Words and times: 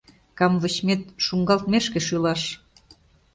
Камвочмет, 0.37 1.01
шуҥгалтмешке 1.23 1.99
шӱлаш. 2.07 2.41